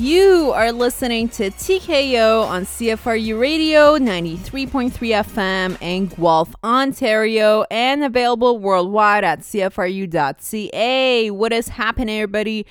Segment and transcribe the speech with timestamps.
[0.00, 8.58] You are listening to TKO on CFRU Radio 93.3 FM in Guelph, Ontario, and available
[8.58, 11.30] worldwide at CFRU.ca.
[11.32, 12.64] What is happening, everybody?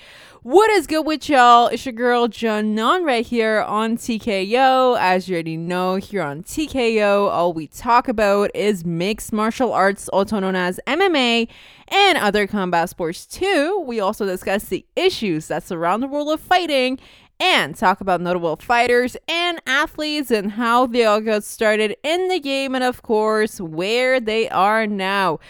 [0.44, 1.68] What is good with y'all?
[1.68, 4.98] It's your girl Janon right here on TKO.
[4.98, 10.08] As you already know, here on TKO, all we talk about is mixed martial arts,
[10.08, 11.50] also known as MMA,
[11.90, 13.84] and other combat sports too.
[13.86, 17.00] We also discuss the issues that surround the world of fighting
[17.42, 22.40] and talk about notable fighters and athletes and how they all got started in the
[22.40, 25.42] game and of course where they are now.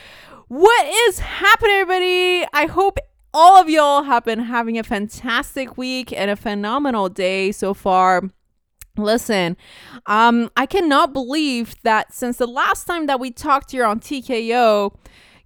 [0.48, 2.44] What is happening, everybody?
[2.54, 2.98] I hope
[3.34, 8.24] all of y'all have been having a fantastic week and a phenomenal day so far.
[8.98, 9.56] Listen,
[10.08, 14.94] um, I cannot believe that since the last time that we talked here on TKO,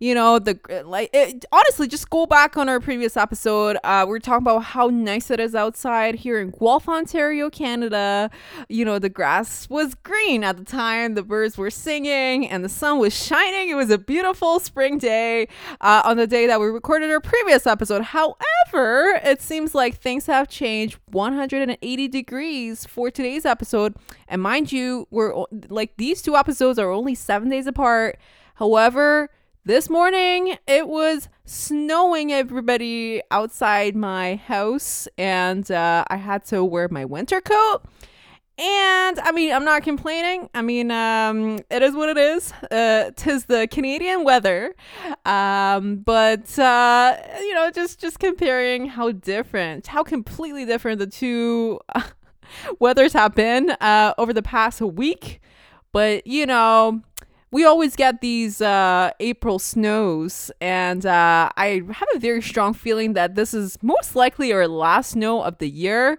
[0.03, 4.13] you know the like it, honestly just go back on our previous episode uh we
[4.13, 8.29] are talking about how nice it is outside here in guelph ontario canada.
[8.67, 12.69] You know the grass was green at the time the birds were singing and the
[12.69, 13.69] sun was shining.
[13.69, 15.47] It was a beautiful spring day
[15.79, 18.01] uh, on the day that we recorded our previous episode.
[18.01, 23.95] However it seems like things have changed 180 degrees for today's episode.
[24.27, 28.19] And mind you we're like these two episodes are only seven days apart.
[28.55, 29.29] However
[29.66, 36.89] this morning, it was snowing everybody outside my house, and uh, I had to wear
[36.89, 37.81] my winter coat.
[38.58, 40.50] And I mean, I'm not complaining.
[40.53, 42.53] I mean, um, it is what it is.
[42.70, 44.75] Uh, tis the Canadian weather.
[45.25, 51.80] Um, but uh, you know, just just comparing how different, how completely different the two
[52.80, 55.42] weathers have been uh, over the past week.
[55.92, 57.02] But you know,
[57.53, 63.14] we always get these uh, April snows, and uh, I have a very strong feeling
[63.14, 66.17] that this is most likely our last snow of the year.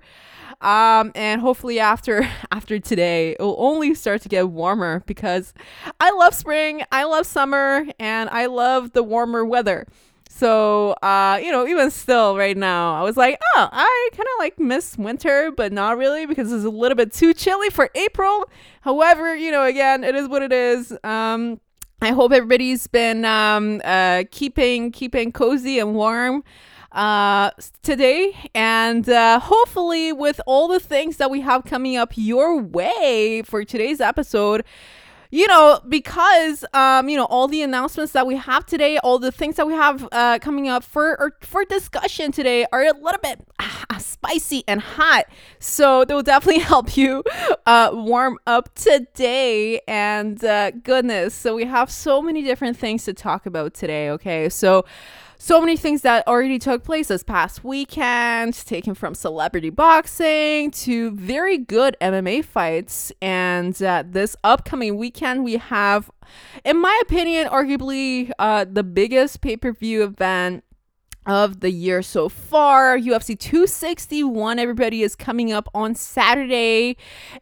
[0.61, 5.53] Um, and hopefully after after today, it will only start to get warmer because
[5.99, 9.89] I love spring, I love summer, and I love the warmer weather.
[10.37, 14.39] So, uh, you know, even still right now, I was like, oh, I kind of
[14.41, 18.51] like miss winter, but not really because it's a little bit too chilly for April.
[18.81, 20.93] However, you know, again, it is what it is.
[21.05, 21.61] Um,
[22.03, 26.43] I hope everybody's been um, uh, keeping keeping cozy and warm
[26.91, 27.51] uh,
[27.83, 33.43] today, and uh, hopefully, with all the things that we have coming up your way
[33.47, 34.65] for today's episode
[35.35, 39.33] you know, because um, you know, all the announcements that we have today, all the
[39.33, 43.21] things that we have uh, coming up for or for discussion today are a little
[43.21, 45.25] bit uh, spicy and hot.
[45.59, 47.25] So they will definitely help you
[47.67, 49.81] uh, warm up today.
[49.89, 54.11] And uh, goodness, so we have so many different things to talk about today.
[54.11, 54.85] Okay, so
[55.45, 61.11] so many things that already took place this past weekend, taken from celebrity boxing to
[61.11, 63.13] very good MMA fights.
[63.21, 66.11] And uh, this upcoming weekend, we have,
[66.65, 70.65] in my opinion, arguably uh, the biggest pay per view event
[71.27, 72.99] of the year so far.
[72.99, 76.97] UFC 261, everybody is coming up on Saturday.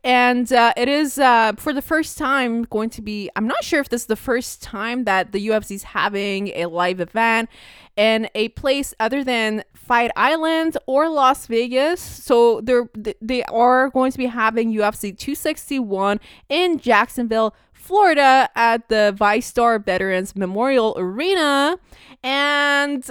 [0.04, 3.80] And uh, it is uh, for the first time going to be, I'm not sure
[3.80, 7.48] if this is the first time that the UFC is having a live event
[7.96, 12.00] in a place other than Fight Island or Las Vegas.
[12.00, 12.88] So they're,
[13.20, 20.34] they are going to be having UFC 261 in Jacksonville, Florida at the VyStar Veterans
[20.36, 21.78] Memorial Arena.
[22.22, 23.10] And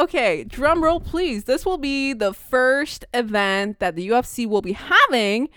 [0.00, 1.44] Okay, drum roll, please.
[1.44, 5.50] This will be the first event that the UFC will be having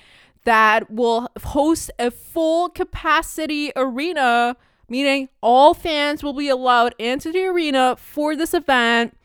[0.44, 4.58] that will host a full capacity arena,
[4.94, 9.18] meaning all fans will be allowed into the arena for this event.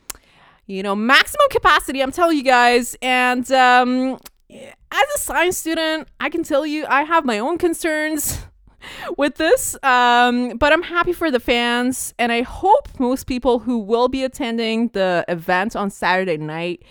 [0.65, 2.95] You know, maximum capacity, I'm telling you guys.
[3.03, 4.19] And um,
[4.49, 8.39] as a science student, I can tell you I have my own concerns
[9.17, 9.77] with this.
[9.83, 14.23] Um, but I'm happy for the fans, and I hope most people who will be
[14.23, 16.81] attending the event on Saturday night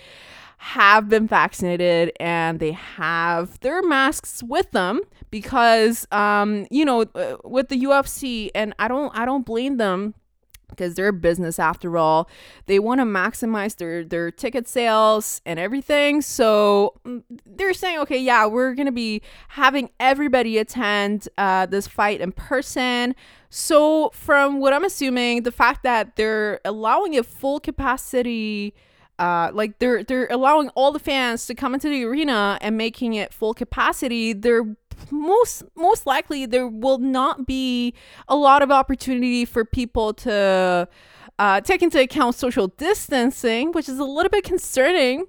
[0.59, 7.37] have been vaccinated and they have their masks with them because um you know uh,
[7.45, 10.15] with the UFC and I don't I don't blame them
[10.69, 12.29] because they're a business after all.
[12.67, 16.23] They want to maximize their their ticket sales and everything.
[16.23, 22.21] So mm, they're saying, okay, yeah, we're gonna be having everybody attend uh, this fight
[22.21, 23.15] in person.
[23.51, 28.75] So from what I'm assuming, the fact that they're allowing a full capacity.
[29.19, 33.15] Uh, like they're they're allowing all the fans to come into the arena and making
[33.15, 34.33] it full capacity.
[34.33, 34.77] They're
[35.11, 37.95] most most likely there will not be
[38.29, 40.89] a lot of opportunity for people to
[41.39, 45.27] uh, take into account social distancing, which is a little bit concerning.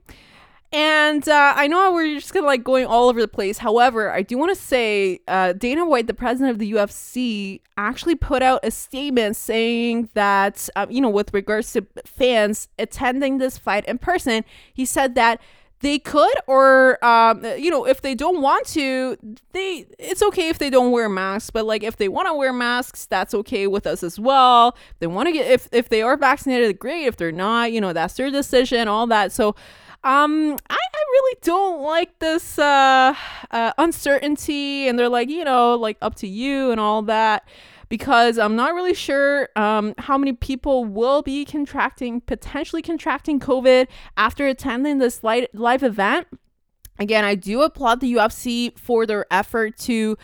[0.72, 3.58] And uh, I know we're just gonna like going all over the place.
[3.58, 8.14] However, I do want to say uh, Dana White, the president of the UFC, actually
[8.14, 13.58] put out a statement saying that um, you know, with regards to fans attending this
[13.58, 15.42] fight in person, he said that
[15.82, 19.18] they could or um, you know if they don't want to
[19.54, 22.52] they it's okay if they don't wear masks but like if they want to wear
[22.52, 24.76] masks that's okay with us as well.
[24.92, 27.06] If they want to get if if they are vaccinated great.
[27.06, 29.32] If they're not you know that's their decision all that.
[29.32, 29.56] So
[30.04, 33.14] um I, I really don't like this uh,
[33.52, 37.48] uh uncertainty and they're like you know like up to you and all that
[37.90, 43.88] because I'm not really sure um, how many people will be contracting, potentially contracting COVID
[44.16, 46.28] after attending this live event.
[47.00, 50.18] Again, I do applaud the UFC for their effort to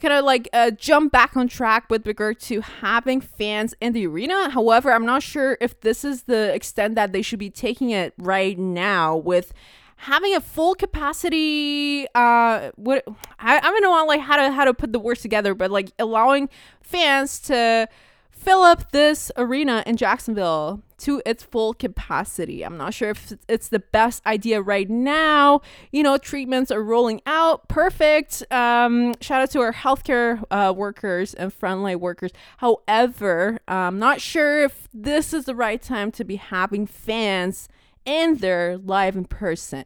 [0.00, 4.06] kind of like uh, jump back on track with regard to having fans in the
[4.06, 4.50] arena.
[4.50, 8.14] However, I'm not sure if this is the extent that they should be taking it
[8.18, 9.52] right now with
[9.96, 13.04] having a full capacity uh what
[13.38, 15.92] I, I don't know like how to how to put the words together but like
[15.98, 16.48] allowing
[16.82, 17.88] fans to
[18.30, 22.64] fill up this arena in Jacksonville to its full capacity.
[22.64, 25.62] I'm not sure if it's the best idea right now.
[25.90, 27.68] You know, treatments are rolling out.
[27.68, 28.44] Perfect.
[28.52, 32.30] Um, shout out to our healthcare uh, workers and frontline workers.
[32.58, 37.68] However, I'm not sure if this is the right time to be having fans
[38.06, 39.84] in there live in person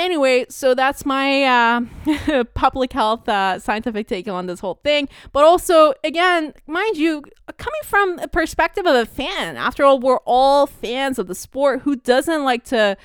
[0.00, 5.08] anyway, so that's my uh, public health uh, scientific take on this whole thing.
[5.32, 7.22] But also, again, mind you,
[7.58, 11.82] coming from a perspective of a fan, after all, we're all fans of the sport.
[11.82, 12.96] Who doesn't like to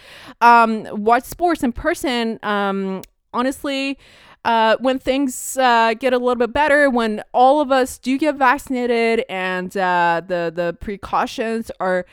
[0.42, 2.40] um, watch sports in person?
[2.42, 3.02] Um,
[3.34, 4.00] honestly,
[4.46, 8.36] uh, when things uh, get a little bit better, when all of us do get
[8.36, 12.06] vaccinated and uh, the the precautions are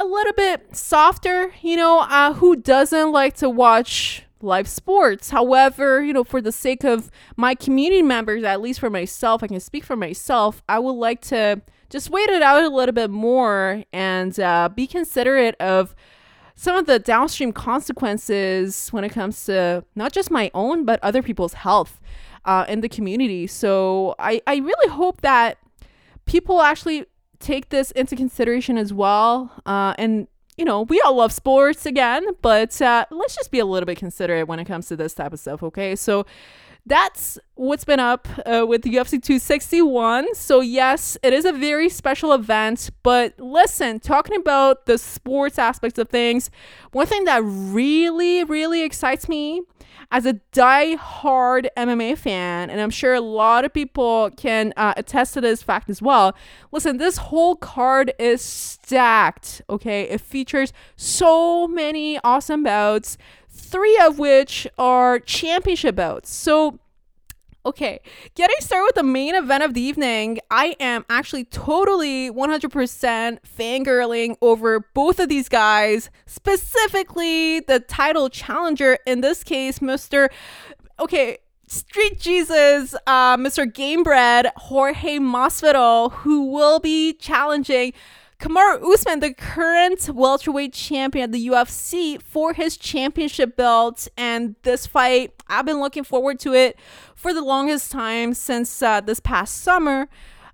[0.00, 1.52] a little bit softer.
[1.60, 5.30] You know, uh, who doesn't like to watch live sports?
[5.30, 9.46] However, you know, for the sake of my community members, at least for myself, I
[9.46, 11.60] can speak for myself, I would like to
[11.90, 15.94] just wait it out a little bit more and uh, be considerate of
[16.54, 21.22] some of the downstream consequences when it comes to not just my own, but other
[21.22, 22.00] people's health
[22.44, 23.46] uh, in the community.
[23.46, 25.58] So I, I really hope that
[26.26, 27.06] people actually
[27.40, 29.50] take this into consideration as well.
[29.66, 33.64] Uh, and you know, we all love sports again, but uh, let's just be a
[33.64, 35.96] little bit considerate when it comes to this type of stuff, okay?
[35.96, 36.26] So
[36.86, 40.34] that's what's been up uh, with UFC 261.
[40.34, 45.98] So, yes, it is a very special event, but listen, talking about the sports aspects
[45.98, 46.50] of things,
[46.92, 49.62] one thing that really, really excites me
[50.12, 55.34] as a die-hard MMA fan, and I'm sure a lot of people can uh, attest
[55.34, 56.34] to this fact as well.
[56.72, 60.02] Listen, this whole card is stacked, okay?
[60.02, 63.18] It features so many awesome bouts,
[63.60, 66.32] three of which are championship bouts.
[66.32, 66.78] So,
[67.66, 68.00] Okay,
[68.36, 74.36] getting started with the main event of the evening, I am actually totally 100% fangirling
[74.40, 80.30] over both of these guys, specifically the title challenger, in this case, Mr.
[80.98, 81.36] Okay,
[81.66, 83.70] Street Jesus, uh, Mr.
[83.70, 87.92] Gamebred, Jorge Masvidal, who will be challenging
[88.40, 94.08] Kamaru Usman, the current welterweight champion of the UFC, for his championship belt.
[94.16, 96.78] And this fight, I've been looking forward to it
[97.14, 100.08] for the longest time since uh, this past summer.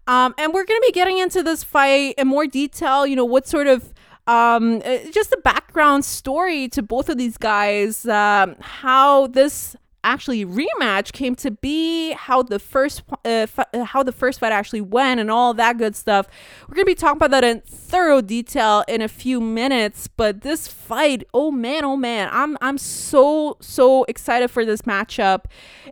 [0.09, 3.07] Um, and we're going to be getting into this fight in more detail.
[3.07, 3.95] You know, what sort of
[4.26, 10.46] um, uh, just the background story to both of these guys, um, how this actually
[10.46, 14.80] rematch came to be, how the first uh, f- uh, how the first fight actually
[14.80, 16.28] went, and all that good stuff.
[16.68, 20.06] We're gonna be talking about that in thorough detail in a few minutes.
[20.06, 25.44] But this fight, oh man, oh man, I'm I'm so so excited for this matchup.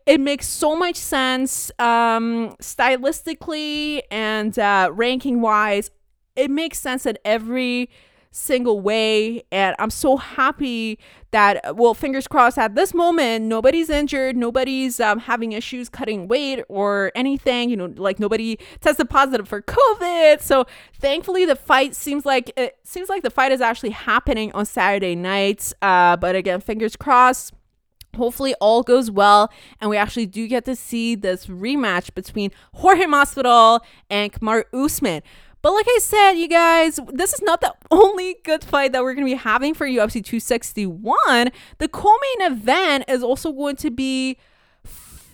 [0.06, 5.90] It makes so much sense, um, stylistically and uh, ranking wise.
[6.36, 7.90] It makes sense that every
[8.34, 9.44] single way.
[9.52, 10.98] And I'm so happy
[11.30, 16.62] that, well, fingers crossed, at this moment, nobody's injured, nobody's um, having issues cutting weight
[16.68, 20.40] or anything, you know, like nobody tested positive for COVID.
[20.40, 20.66] So
[20.98, 25.14] thankfully, the fight seems like it seems like the fight is actually happening on Saturday
[25.14, 25.72] night.
[25.80, 27.52] Uh, but again, fingers crossed
[28.16, 33.04] hopefully all goes well and we actually do get to see this rematch between Jorge
[33.04, 35.22] Masvidal and Kamaru Usman.
[35.64, 39.14] But like I said, you guys, this is not the only good fight that we're
[39.14, 41.50] going to be having for UFC 261.
[41.78, 44.36] The co-main event is also going to be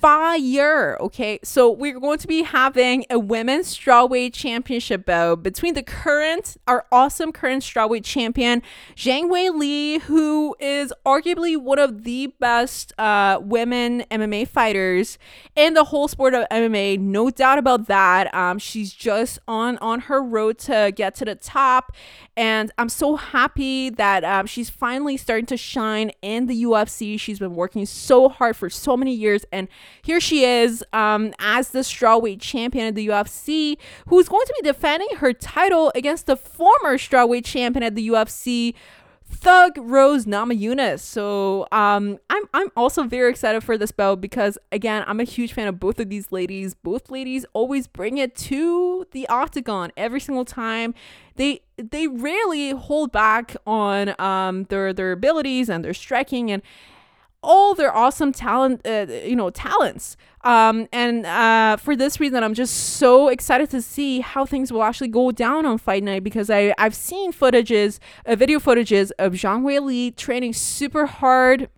[0.01, 0.97] fire.
[1.01, 6.57] Okay, so we're going to be having a women's strawweight championship bout between the current,
[6.67, 8.63] our awesome current strawweight champion,
[8.97, 15.19] Zhang Weili, who is arguably one of the best uh, women MMA fighters
[15.55, 16.99] in the whole sport of MMA.
[16.99, 18.35] No doubt about that.
[18.35, 21.93] Um, she's just on on her road to get to the top,
[22.37, 27.21] and I'm so happy that um, she's finally starting to shine in the UFC.
[27.21, 29.69] She's been working so hard for so many years, and
[30.03, 33.77] here she is um, as the strawweight champion of the UFC,
[34.09, 38.75] who's going to be defending her title against the former strawweight champion at the UFC,
[39.31, 41.01] Thug Rose Namajunas.
[41.01, 45.53] So um, I'm I'm also very excited for this bout because again I'm a huge
[45.53, 46.75] fan of both of these ladies.
[46.75, 50.95] Both ladies always bring it to the octagon every single time.
[51.37, 56.63] They they rarely hold back on um, their their abilities and their striking and
[57.43, 60.17] all their awesome talent, uh, you know, talents.
[60.43, 64.83] Um, and uh, for this reason, I'm just so excited to see how things will
[64.83, 69.35] actually go down on fight night because I I've seen footages, uh, video footages of
[69.35, 71.69] Zhang Weili training super hard.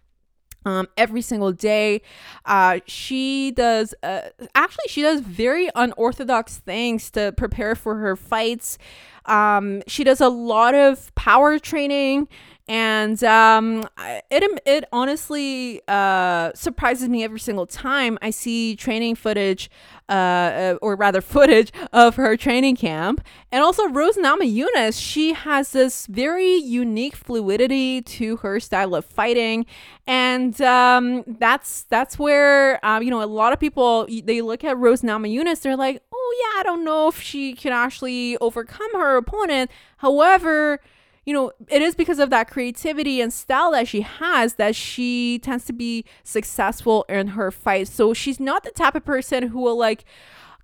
[0.65, 2.03] Um, every single day,
[2.45, 3.95] uh, she does.
[4.03, 4.23] Uh,
[4.55, 8.79] actually, she does very unorthodox things to prepare for her fights.
[9.25, 12.29] Um, she does a lot of power training
[12.69, 13.85] and um,
[14.31, 19.71] it it honestly uh, surprises me every single time I see training footage,
[20.13, 23.25] uh, uh, or rather footage of her training camp.
[23.51, 29.65] And also Rose Namajunas, she has this very unique fluidity to her style of fighting,
[30.07, 34.77] and um, that's that's where um, you know a lot of people they look at
[34.77, 39.17] Rose Namajunas, they're like, oh yeah, I don't know if she can actually overcome her
[39.17, 39.71] opponent.
[39.97, 40.81] However
[41.25, 45.39] you know, it is because of that creativity and style that she has that she
[45.39, 47.93] tends to be successful in her fights.
[47.93, 50.05] So she's not the type of person who will like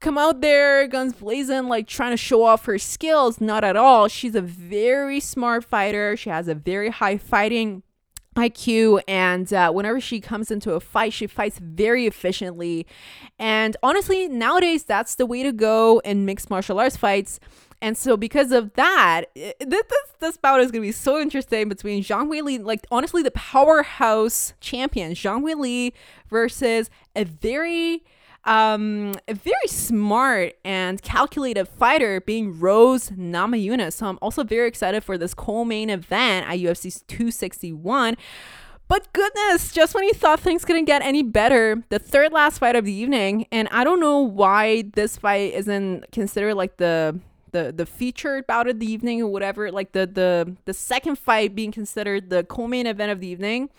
[0.00, 4.07] come out there guns blazing like trying to show off her skills not at all
[4.07, 7.83] she's a very smart fighter she has a very high fighting
[8.38, 12.87] IQ, and uh, whenever she comes into a fight, she fights very efficiently.
[13.38, 17.41] And honestly, nowadays, that's the way to go in mixed martial arts fights.
[17.80, 19.82] And so because of that, this
[20.20, 25.12] this, bout is gonna be so interesting between Zhang Weili, like honestly the powerhouse champion
[25.12, 25.92] Zhang Weili
[26.28, 28.02] versus a very
[28.44, 33.92] um, a very smart and calculated fighter being Rose Namajunas.
[33.94, 38.16] So I'm also very excited for this co-main event at UFC 261.
[38.88, 42.75] But goodness, just when you thought things couldn't get any better, the third last fight
[42.75, 47.20] of the evening, and I don't know why this fight isn't considered like the
[47.52, 51.55] the the featured bout of the evening or whatever like the the the second fight
[51.55, 53.71] being considered the co-main event of the evening.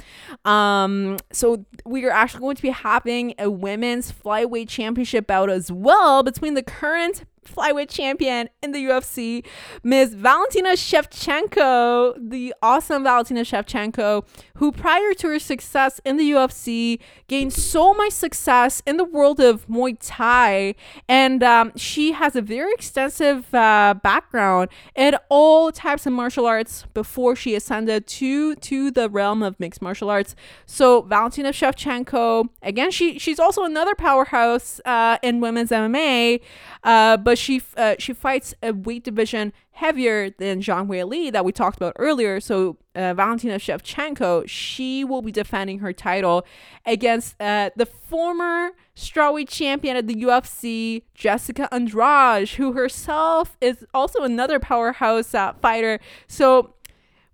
[0.46, 5.72] Um so we are actually going to be having a women's flyweight championship bout as
[5.72, 9.46] well between the current flyweight champion in the UFC,
[9.84, 10.14] Ms.
[10.16, 17.54] Valentina Shevchenko, the awesome Valentina Shevchenko, who prior to her success in the UFC gained
[17.54, 20.76] so much success in the world of Muay Thai.
[21.08, 26.86] And um, she has a very extensive uh, background in all types of martial arts
[26.94, 30.36] before she ascended to, to the realm of mixed martial arts.
[30.66, 36.42] So, Valentina Shevchenko, again, she, she's also another powerhouse uh, in women's MMA,
[36.84, 41.52] uh, but she uh, she fights a weight division heavier than Zhang Weili that we
[41.52, 42.40] talked about earlier.
[42.40, 46.44] So uh, Valentina Shevchenko, she will be defending her title
[46.88, 54.24] against uh, the former strawweight champion of the UFC, Jessica Andrade, who herself is also
[54.24, 56.00] another powerhouse uh, fighter.
[56.28, 56.74] So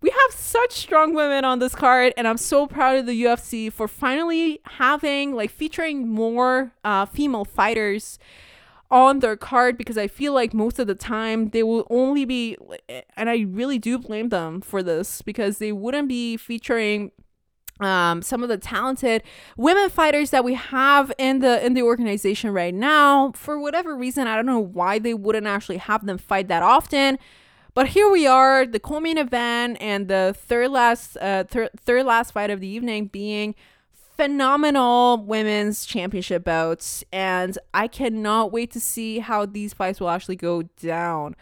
[0.01, 3.73] we have such strong women on this card and i'm so proud of the ufc
[3.73, 8.19] for finally having like featuring more uh, female fighters
[8.95, 12.57] on their card because I feel like most of the time they will only be,
[13.17, 17.11] and I really do blame them for this because they wouldn't be featuring
[17.81, 19.21] um, some of the talented
[19.57, 23.33] women fighters that we have in the in the organization right now.
[23.35, 27.19] For whatever reason i don't know why they wouldn't actually have them fight that often.
[27.73, 32.31] But here we are the co-main event and the third last uh, thir- third last
[32.31, 33.55] fight of the evening being
[34.17, 40.37] phenomenal women's championship bouts, and I cannot wait to see how these fights will actually
[40.37, 41.35] go down.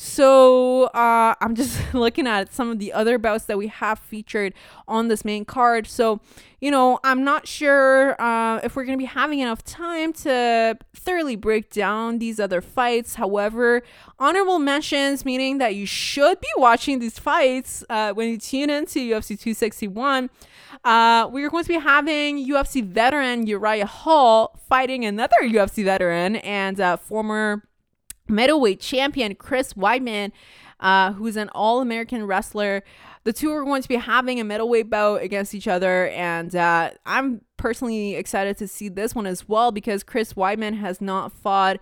[0.00, 4.54] So uh, I'm just looking at some of the other bouts that we have featured
[4.86, 5.88] on this main card.
[5.88, 6.20] So,
[6.60, 10.78] you know, I'm not sure uh, if we're going to be having enough time to
[10.94, 13.16] thoroughly break down these other fights.
[13.16, 13.82] However,
[14.20, 19.00] honorable mentions, meaning that you should be watching these fights uh, when you tune into
[19.00, 20.30] UFC 261.
[20.84, 26.36] uh, we are going to be having UFC veteran Uriah Hall fighting another UFC veteran
[26.36, 27.64] and uh, former
[28.28, 30.32] middleweight champion Chris Weidman,
[30.80, 32.82] uh, who's an All American wrestler.
[33.24, 36.92] The two are going to be having a middleweight bout against each other, and uh,
[37.04, 41.78] I'm personally excited to see this one as well because Chris Weidman has not fought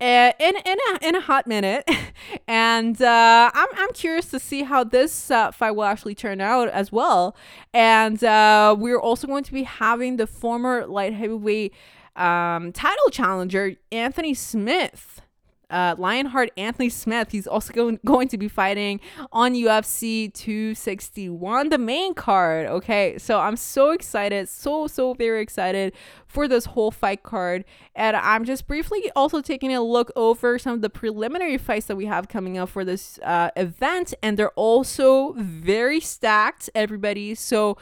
[0.00, 1.88] uh, in in a, in a hot minute,
[2.48, 6.68] and uh, I'm I'm curious to see how this uh, fight will actually turn out
[6.68, 7.36] as well.
[7.72, 11.72] And uh, we're also going to be having the former light heavyweight
[12.16, 15.22] um, title challenger Anthony Smith
[15.70, 17.30] uh, Lionheart Anthony Smith.
[17.30, 19.00] He's also going, going to be fighting
[19.32, 22.66] on UFC 261, the main card.
[22.66, 25.92] Okay, so I'm so excited, so, so very excited
[26.30, 27.64] for this whole fight card.
[27.94, 31.96] And I'm just briefly also taking a look over some of the preliminary fights that
[31.96, 34.14] we have coming up for this uh, event.
[34.22, 37.34] And they're also very stacked, everybody.
[37.34, 37.76] So,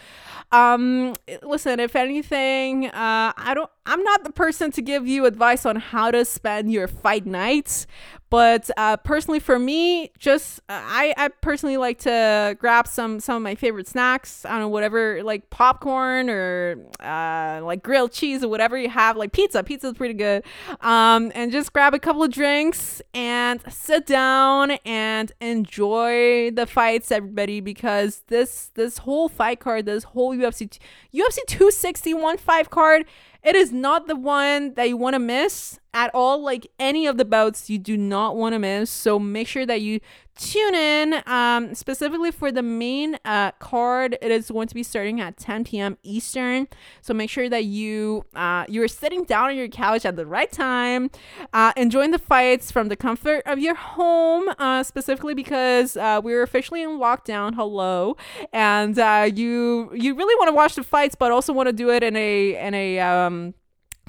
[0.50, 5.64] um, listen, if anything, uh, I don't, I'm not the person to give you advice
[5.64, 7.86] on how to spend your fight nights,
[8.30, 13.36] but uh, personally, for me, just uh, I, I personally like to grab some some
[13.36, 14.44] of my favorite snacks.
[14.44, 19.16] I don't know whatever like popcorn or uh, like grilled cheese or whatever you have,
[19.16, 19.62] like pizza.
[19.62, 20.44] Pizza is pretty good.
[20.82, 27.10] Um, and just grab a couple of drinks and sit down and enjoy the fights,
[27.10, 30.78] everybody, because this this whole fight card, this whole UFC
[31.14, 33.06] UFC 261 five card
[33.48, 36.42] it is not the one that you want to miss at all.
[36.42, 38.90] Like any of the bouts, you do not want to miss.
[38.90, 40.00] So make sure that you
[40.38, 45.20] tune in um, specifically for the main uh, card it is going to be starting
[45.20, 46.68] at 10 p.m eastern
[47.02, 50.52] so make sure that you uh, you're sitting down on your couch at the right
[50.52, 51.10] time
[51.52, 56.42] uh, enjoying the fights from the comfort of your home uh, specifically because uh, we're
[56.44, 58.16] officially in lockdown hello
[58.52, 61.90] and uh, you you really want to watch the fights but also want to do
[61.90, 63.54] it in a in a um,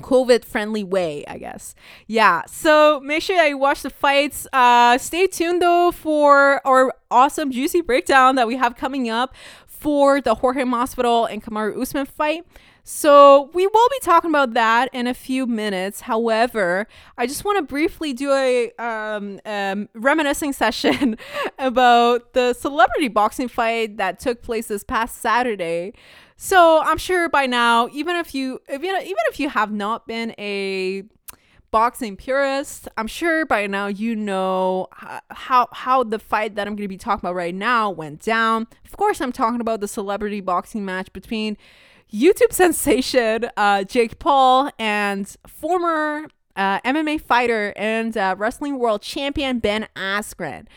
[0.01, 1.75] COVID friendly way, I guess.
[2.07, 2.43] Yeah.
[2.47, 4.47] So make sure that you watch the fights.
[4.53, 9.33] Uh, stay tuned though for our awesome juicy breakdown that we have coming up
[9.67, 12.45] for the Jorge Masvidal and Kamaru Usman fight.
[12.91, 16.01] So we will be talking about that in a few minutes.
[16.01, 16.87] However,
[17.19, 21.15] I just want to briefly do a um, um, reminiscing session
[21.59, 25.93] about the celebrity boxing fight that took place this past Saturday.
[26.41, 28.95] So I'm sure by now, even if you, know, even
[29.29, 31.03] if you have not been a
[31.69, 34.87] boxing purist, I'm sure by now you know
[35.29, 38.67] how how the fight that I'm going to be talking about right now went down.
[38.85, 41.57] Of course, I'm talking about the celebrity boxing match between
[42.09, 49.59] YouTube sensation uh, Jake Paul and former uh, MMA fighter and uh, wrestling world champion
[49.59, 50.67] Ben Askren.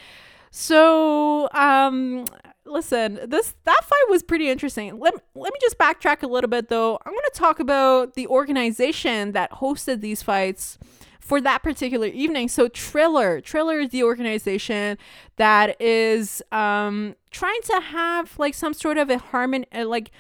[0.51, 2.25] So, um,
[2.73, 4.99] listen, this that fight was pretty interesting.
[4.99, 6.99] Let, let me just backtrack a little bit though.
[7.05, 10.79] I'm going to talk about the organization that hosted these fights
[11.21, 12.49] for that particular evening.
[12.49, 14.99] So Triller, Triller is the organization
[15.37, 20.11] that is um trying to have like some sort of a harmon uh, like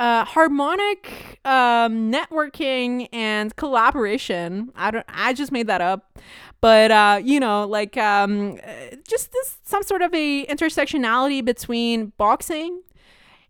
[0.00, 4.72] uh, harmonic um, networking and collaboration.
[4.74, 5.04] I don't.
[5.08, 6.18] I just made that up,
[6.62, 8.58] but uh, you know, like um,
[9.06, 12.82] just this some sort of a intersectionality between boxing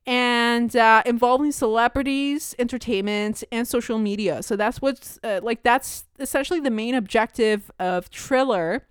[0.06, 4.42] and uh, involving celebrities, entertainment, and social media.
[4.42, 5.62] So that's what's uh, like.
[5.62, 8.88] That's essentially the main objective of Triller.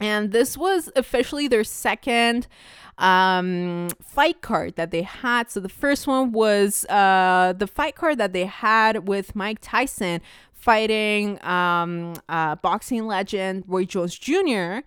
[0.00, 2.46] And this was officially their second
[2.98, 5.50] um, fight card that they had.
[5.50, 10.20] So the first one was uh, the fight card that they had with Mike Tyson
[10.52, 14.80] fighting um, uh, boxing legend Roy Jones Jr.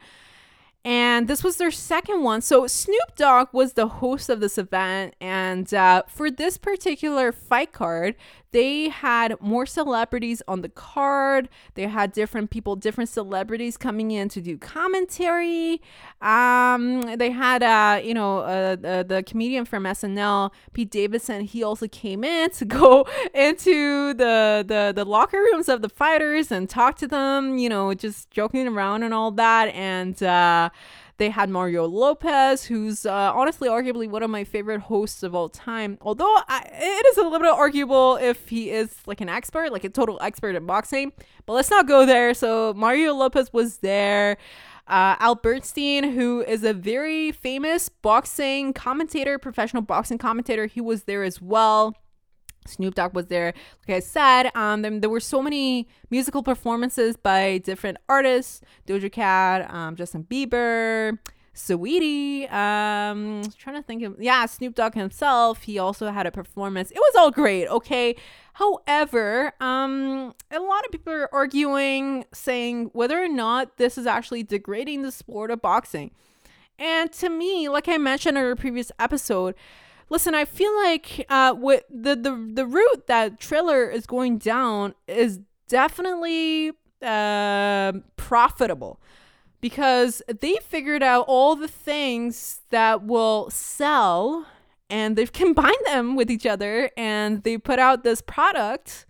[0.86, 2.41] And this was their second one.
[2.41, 5.15] So Snoop Dogg was the host of this event.
[5.22, 8.15] And uh, for this particular fight card,
[8.54, 11.50] they had more celebrities on the card.
[11.74, 15.82] They had different people, different celebrities coming in to do commentary.
[16.22, 21.41] Um, they had, uh, you know, uh, the, the comedian from SNL, Pete Davidson.
[21.41, 26.52] He also came in to go into the, the the locker rooms of the fighters
[26.52, 27.58] and talk to them.
[27.58, 29.74] You know, just joking around and all that.
[29.74, 30.69] And uh,
[31.17, 35.49] they had Mario Lopez, who's uh, honestly arguably one of my favorite hosts of all
[35.49, 35.97] time.
[36.01, 39.83] Although I, it is a little bit arguable if he is like an expert, like
[39.83, 41.12] a total expert in boxing.
[41.45, 42.33] But let's not go there.
[42.33, 44.38] So Mario Lopez was there.
[44.88, 51.03] Uh, Al Bernstein, who is a very famous boxing commentator, professional boxing commentator, he was
[51.03, 51.95] there as well.
[52.65, 53.54] Snoop Dogg was there.
[53.88, 59.12] Like I said, um, there, there, were so many musical performances by different artists: Doja
[59.12, 61.17] Cat, um, Justin Bieber,
[61.56, 62.52] Saweetie.
[62.52, 65.63] Um, trying to think of yeah, Snoop Dogg himself.
[65.63, 66.91] He also had a performance.
[66.91, 67.67] It was all great.
[67.67, 68.15] Okay.
[68.54, 74.43] However, um, a lot of people are arguing, saying whether or not this is actually
[74.43, 76.12] degrading the sport of boxing.
[76.80, 79.56] And to me, like I mentioned in a previous episode,
[80.13, 84.93] listen, I feel like uh, with the the the route that Triller is going down
[85.08, 86.71] is definitely
[87.02, 89.02] uh, profitable
[89.60, 94.45] because they figured out all the things that will sell
[94.89, 99.06] and they've combined them with each other and they put out this product.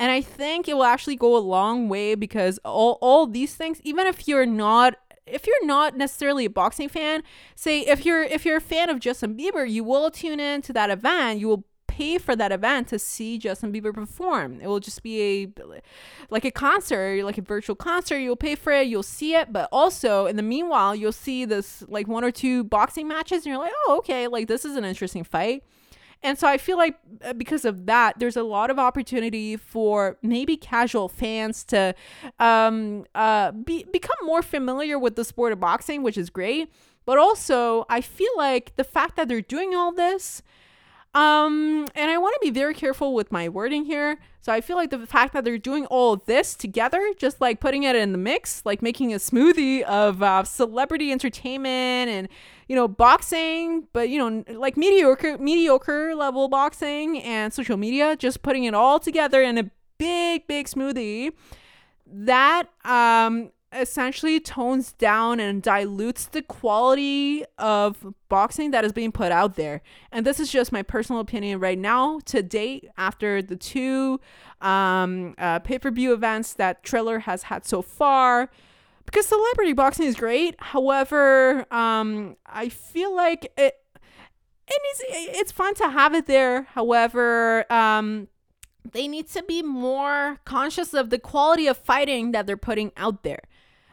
[0.00, 3.80] And i think it will actually go a long way because all, all these things
[3.82, 4.94] even if you're not
[5.30, 7.22] if you're not necessarily a boxing fan
[7.54, 10.72] say if you're if you're a fan of justin bieber you will tune in to
[10.72, 11.64] that event you will
[11.98, 14.60] pay for that event to see Justin Bieber perform.
[14.62, 15.64] It will just be a
[16.30, 18.18] like a concert, like a virtual concert.
[18.18, 21.82] You'll pay for it, you'll see it, but also in the meanwhile, you'll see this
[21.88, 24.84] like one or two boxing matches, and you're like, oh, okay, like this is an
[24.84, 25.64] interesting fight.
[26.22, 30.18] And so I feel like uh, because of that, there's a lot of opportunity for
[30.22, 31.94] maybe casual fans to
[32.40, 36.72] um, uh, be, become more familiar with the sport of boxing, which is great.
[37.04, 40.42] But also, I feel like the fact that they're doing all this
[41.18, 44.18] um, and I want to be very careful with my wording here.
[44.40, 47.82] So I feel like the fact that they're doing all this together, just like putting
[47.82, 52.28] it in the mix, like making a smoothie of uh, celebrity entertainment and
[52.68, 58.42] you know boxing, but you know like mediocre mediocre level boxing and social media, just
[58.42, 61.32] putting it all together in a big big smoothie.
[62.06, 69.30] That um essentially tones down and dilutes the quality of boxing that is being put
[69.30, 69.82] out there.
[70.10, 74.20] And this is just my personal opinion right now to date after the two
[74.60, 78.50] um, uh, pay per view events that Triller has had so far.
[79.04, 80.54] Because celebrity boxing is great.
[80.58, 83.74] However, um, I feel like it,
[84.66, 86.64] it needs, it's fun to have it there.
[86.64, 88.28] However, um,
[88.92, 93.22] they need to be more conscious of the quality of fighting that they're putting out
[93.22, 93.40] there.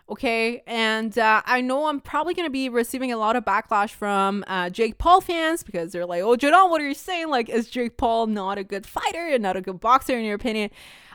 [0.08, 0.62] Okay.
[0.68, 4.44] And uh, I know I'm probably going to be receiving a lot of backlash from
[4.48, 7.30] uh, Jake Paul fans because they're like, oh, Janelle, what are you saying?
[7.30, 10.36] Like, is Jake Paul not a good fighter and not a good boxer, in your
[10.36, 10.70] opinion?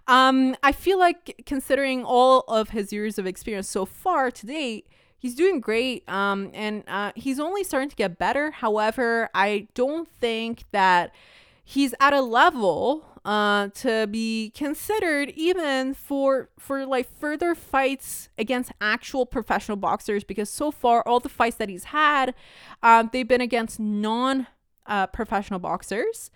[0.08, 4.88] Um, I feel like considering all of his years of experience so far to date,
[5.16, 8.50] he's doing great um, and uh, he's only starting to get better.
[8.50, 11.14] However, I don't think that
[11.62, 18.72] he's at a level uh, to be considered even for for like further fights against
[18.80, 22.34] actual professional boxers because so far all the fights that he's had
[22.82, 24.46] um, they've been against non
[24.90, 26.30] uh, professional boxers.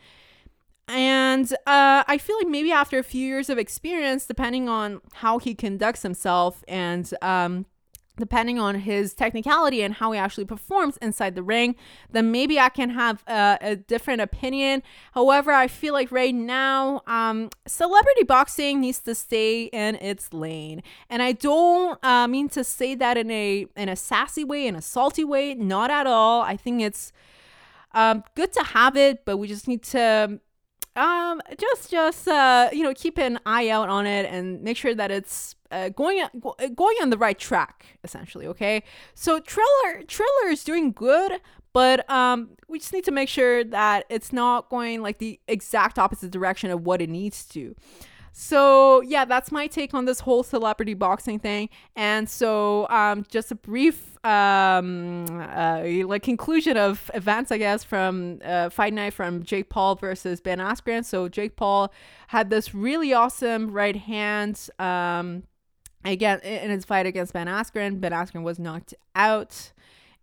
[0.86, 5.38] And uh, I feel like maybe after a few years of experience, depending on how
[5.38, 7.66] he conducts himself and um,
[8.18, 11.74] depending on his technicality and how he actually performs inside the ring,
[12.10, 14.82] then maybe I can have a, different opinion.
[15.12, 20.82] However, I feel like right now, um, celebrity boxing needs to stay in its lane,
[21.10, 24.76] and I don't uh, mean to say that in a in a sassy way, in
[24.76, 25.54] a salty way.
[25.54, 26.42] Not at all.
[26.42, 27.12] I think it's
[27.92, 30.40] um, good to have it, but we just need to
[30.96, 34.94] um just just uh you know keep an eye out on it and make sure
[34.94, 38.82] that it's uh, going uh, going on the right track essentially okay?
[39.14, 41.40] So triller triller is doing good
[41.72, 45.98] but um we just need to make sure that it's not going like the exact
[45.98, 47.74] opposite direction of what it needs to
[48.36, 51.68] so yeah, that's my take on this whole celebrity boxing thing.
[51.94, 58.40] And so um, just a brief um, uh, like conclusion of events, I guess, from
[58.44, 61.04] uh, Fight Night from Jake Paul versus Ben Askren.
[61.04, 61.92] So Jake Paul
[62.26, 64.68] had this really awesome right hand.
[64.80, 65.44] Um,
[66.04, 68.00] again in his fight against Ben Askren.
[68.00, 69.72] Ben Askren was knocked out.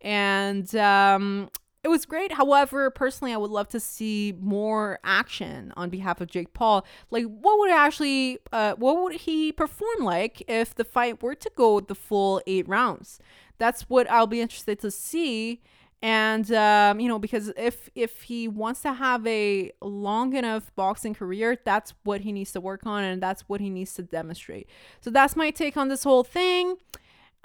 [0.02, 1.50] And um,
[1.84, 2.34] it was great.
[2.34, 6.86] However, personally, I would love to see more action on behalf of Jake Paul.
[7.10, 11.52] Like, what would actually, uh, what would he perform like if the fight were to
[11.56, 13.20] go the full eight rounds?
[13.58, 15.62] That's what I'll be interested to see.
[16.04, 21.14] And um, you know, because if if he wants to have a long enough boxing
[21.14, 24.68] career, that's what he needs to work on, and that's what he needs to demonstrate.
[25.02, 26.78] So that's my take on this whole thing.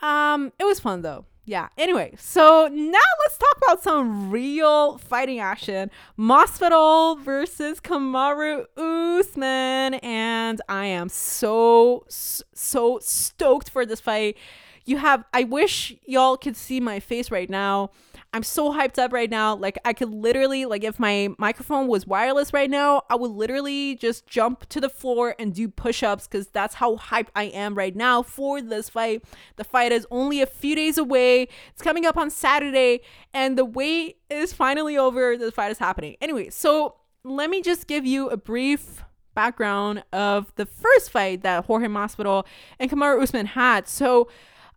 [0.00, 1.68] Um, it was fun though yeah.
[1.78, 5.92] Anyway, so now let's talk about some real fighting action.
[6.18, 14.36] Masvidal versus Kamaru Usman, and I am so so stoked for this fight.
[14.84, 15.24] You have.
[15.32, 17.90] I wish y'all could see my face right now.
[18.36, 19.56] I'm so hyped up right now.
[19.56, 23.96] Like I could literally like if my microphone was wireless right now, I would literally
[23.96, 27.96] just jump to the floor and do push-ups cuz that's how hyped I am right
[27.96, 29.24] now for this fight.
[29.56, 31.48] The fight is only a few days away.
[31.72, 33.00] It's coming up on Saturday
[33.32, 35.38] and the wait is finally over.
[35.38, 36.18] The fight is happening.
[36.20, 39.02] Anyway, so let me just give you a brief
[39.34, 42.44] background of the first fight that Jorge Masvidal
[42.78, 43.88] and Kamaru Usman had.
[43.88, 44.28] So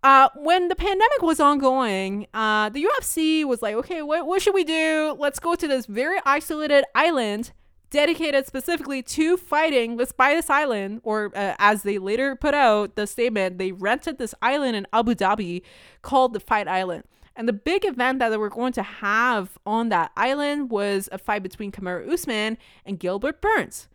[0.04, 4.54] uh, when the pandemic was ongoing, uh, the UFC was like, okay, what, what should
[4.54, 5.16] we do?
[5.20, 7.52] Let's go to this very isolated island
[7.90, 9.98] dedicated specifically to fighting.
[9.98, 14.18] Let's buy this island, or uh, as they later put out the statement, they rented
[14.18, 15.64] this island in Abu Dhabi
[16.02, 17.04] called the Fight Island.
[17.36, 21.18] And the big event that they were going to have on that island was a
[21.18, 23.88] fight between Kamaru Usman and Gilbert Burns.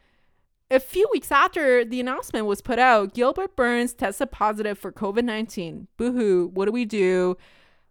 [0.71, 5.25] A few weeks after the announcement was put out, Gilbert Burns tested positive for COVID
[5.25, 5.89] 19.
[5.97, 7.37] Boohoo, what do we do?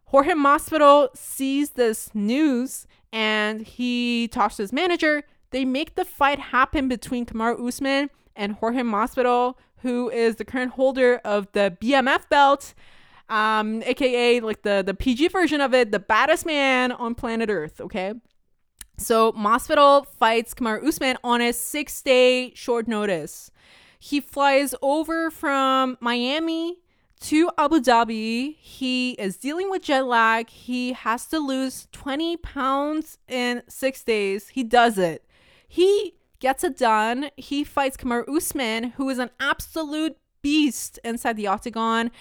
[0.06, 5.24] Jorge Masvidal sees this news and he talks to his manager.
[5.52, 10.72] They make the fight happen between Kamaru Usman and Jorge Masvidal, who is the current
[10.72, 12.74] holder of the BMF belt,
[13.30, 17.80] um, aka like the the PG version of it, the baddest man on planet Earth.
[17.80, 18.14] Okay,
[18.98, 23.52] so Masvidal fights Kamar Usman on a six-day short notice.
[24.00, 26.80] He flies over from Miami
[27.22, 28.56] to Abu Dhabi.
[28.58, 30.50] He is dealing with jet lag.
[30.50, 34.50] He has to lose 20 pounds in six days.
[34.50, 35.24] He does it.
[35.68, 37.30] He gets it done.
[37.38, 42.12] He fights Kamar Usman, who is an absolute beast inside the octagon.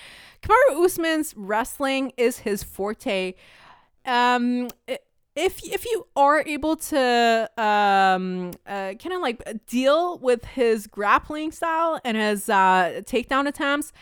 [0.41, 3.35] Kamaru Usman's wrestling is his forte.
[4.07, 5.05] Um, it,
[5.35, 11.51] if if you are able to um uh, kind of like deal with his grappling
[11.51, 13.93] style and his uh takedown attempts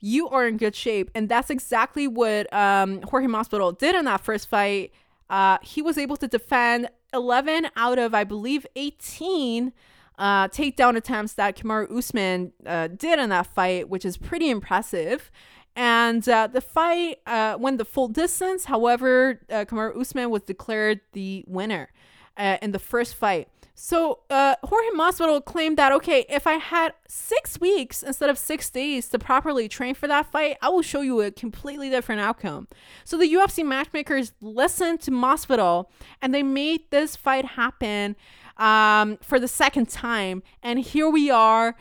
[0.00, 4.20] you are in good shape and that's exactly what um Jorge Masvidal did in that
[4.20, 4.92] first fight
[5.28, 9.72] uh he was able to defend 11 out of I believe 18
[10.20, 15.30] uh, takedown attempts that Kamaru Usman uh, did in that fight, which is pretty impressive.
[15.76, 18.66] And uh, the fight uh, went the full distance.
[18.66, 21.90] However, uh, Kamaru Usman was declared the winner
[22.36, 23.48] uh, in the first fight.
[23.82, 28.68] So uh, Jorge Masvidal claimed that okay, if I had six weeks instead of six
[28.68, 32.68] days to properly train for that fight, I will show you a completely different outcome.
[33.04, 35.86] So the UFC matchmakers listened to Masvidal
[36.20, 38.16] and they made this fight happen
[38.58, 41.74] um, for the second time, and here we are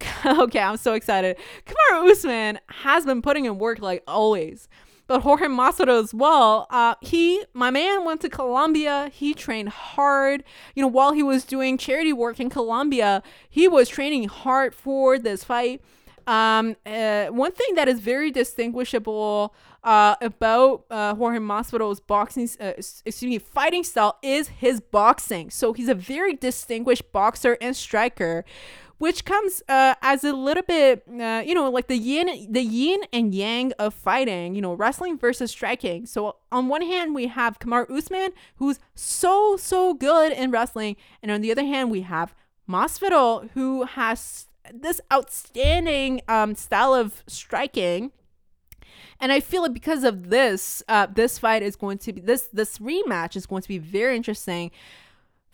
[0.26, 1.36] okay, I'm so excited.
[1.66, 4.68] Kamaru Usman has been putting in work like always.
[5.08, 6.66] But Jorge Masvidal as well.
[6.68, 9.08] Uh, he, my man, went to Colombia.
[9.12, 10.42] He trained hard.
[10.74, 15.16] You know, while he was doing charity work in Colombia, he was training hard for
[15.18, 15.80] this fight.
[16.26, 19.54] Um, uh, one thing that is very distinguishable
[19.84, 25.50] uh, about uh, Jorge Masvidal's boxing, uh, excuse me, fighting style is his boxing.
[25.50, 28.44] So he's a very distinguished boxer and striker
[28.98, 33.00] which comes uh, as a little bit, uh, you know, like the yin, the yin
[33.12, 34.54] and yang of fighting.
[34.54, 36.06] You know, wrestling versus striking.
[36.06, 41.30] So on one hand, we have Kamar Usman, who's so so good in wrestling, and
[41.30, 42.34] on the other hand, we have
[42.68, 48.12] Masvidal, who has this outstanding um, style of striking.
[49.18, 52.48] And I feel like because of this, uh, this fight is going to be this
[52.52, 54.70] this rematch is going to be very interesting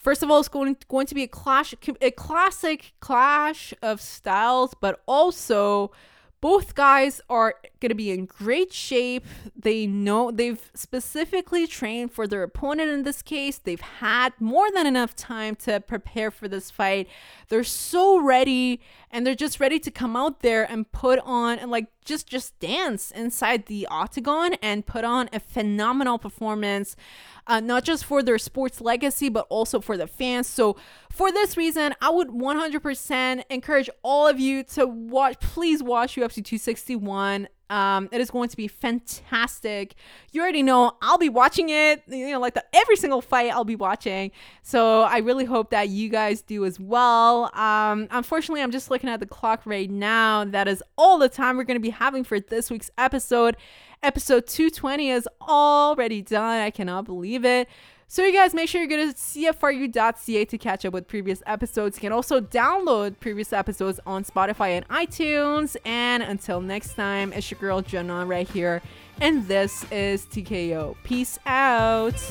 [0.03, 4.75] First of all, it's going, going to be a clash, a classic clash of styles,
[4.81, 5.93] but also
[6.41, 9.27] both guys are going to be in great shape.
[9.55, 13.59] They know they've specifically trained for their opponent in this case.
[13.59, 17.09] They've had more than enough time to prepare for this fight.
[17.49, 21.71] They're so ready and they're just ready to come out there and put on and
[21.71, 26.97] like just just dance inside the octagon and put on a phenomenal performance
[27.47, 30.47] uh, not just for their sports legacy, but also for the fans.
[30.47, 30.77] So,
[31.11, 36.37] for this reason, I would 100% encourage all of you to watch, please watch UFC
[36.45, 37.49] 261.
[37.73, 39.95] Um, it is going to be fantastic.
[40.31, 42.03] You already know I'll be watching it.
[42.07, 44.31] You know, like the, every single fight I'll be watching.
[44.63, 47.51] So I really hope that you guys do as well.
[47.59, 50.45] Um, unfortunately, I'm just looking at the clock right now.
[50.45, 53.57] That is all the time we're going to be having for this week's episode.
[54.03, 56.61] Episode 220 is already done.
[56.61, 57.69] I cannot believe it.
[58.13, 61.97] So, you guys, make sure you go to cfru.ca to catch up with previous episodes.
[61.97, 65.77] You can also download previous episodes on Spotify and iTunes.
[65.87, 68.83] And until next time, it's your girl Jenna right here.
[69.23, 70.95] And this is TKO.
[71.05, 72.23] Peace out.